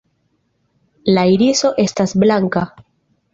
[1.17, 2.65] La iriso estas blanka.